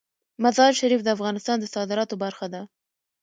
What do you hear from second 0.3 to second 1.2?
مزارشریف د